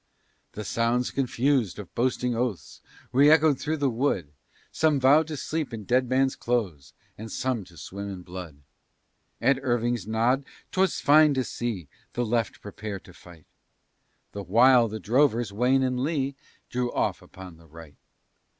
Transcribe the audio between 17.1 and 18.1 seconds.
upon the right.